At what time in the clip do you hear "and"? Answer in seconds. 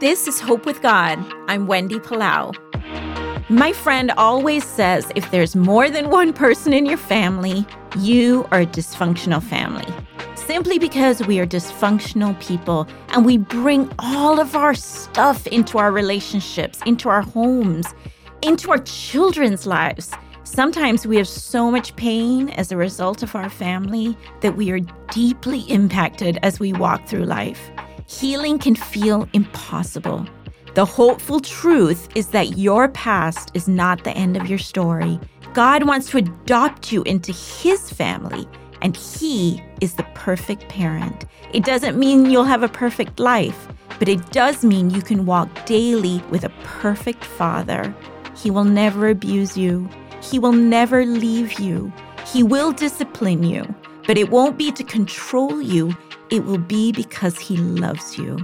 13.08-13.26, 38.80-38.96